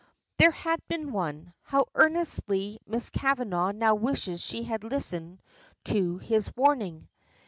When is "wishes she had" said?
3.93-4.83